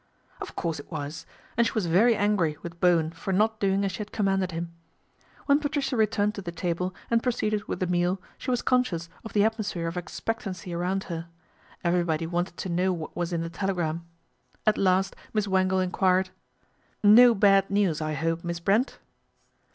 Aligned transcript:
Of 0.41 0.55
course 0.55 0.79
it 0.79 0.89
was, 0.91 1.27
and 1.55 1.67
she 1.67 1.73
was 1.73 1.85
very 1.85 2.15
angry 2.15 2.57
with 2.63 2.79
Bowen 2.79 3.11
for 3.11 3.31
not 3.31 3.59
doing 3.59 3.85
as 3.85 3.91
she 3.91 3.99
had 3.99 4.11
commanded 4.11 4.49
him. 4.51 4.73
When 5.45 5.59
Patricia 5.59 5.95
returned 5.95 6.33
to 6.33 6.41
the 6.41 6.51
table 6.51 6.95
and 7.11 7.21
pro 7.21 7.31
ceeded 7.31 7.67
with 7.67 7.79
the 7.79 7.85
meal, 7.85 8.19
she 8.39 8.49
was 8.49 8.63
conscious 8.63 9.09
of 9.23 9.33
the 9.33 9.43
atmosphere 9.43 9.85
of 9.85 9.97
expectancy 9.97 10.73
around 10.73 11.03
her. 11.03 11.27
Every 11.83 12.03
body 12.03 12.25
wanted 12.25 12.57
to 12.57 12.69
know 12.69 12.91
what 12.91 13.15
was 13.15 13.31
in 13.31 13.41
the 13.41 13.49
telegram. 13.51 14.03
At 14.65 14.75
last 14.79 15.15
Miss 15.35 15.47
Wangle 15.47 15.79
enquired," 15.79 16.31
No 17.19 17.35
bad 17.35 17.69
news 17.69 18.01
I 18.01 18.13
hope, 18.15 18.43
Miss 18.43 18.59
Brent." 18.59 18.97